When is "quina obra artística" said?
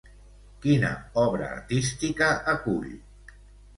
0.63-2.31